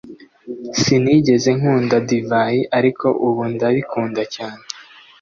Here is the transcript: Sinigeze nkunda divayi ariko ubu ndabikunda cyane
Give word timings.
Sinigeze 0.81 1.49
nkunda 1.59 1.95
divayi 2.09 2.61
ariko 2.77 3.07
ubu 3.27 3.41
ndabikunda 3.53 4.21
cyane 4.35 4.63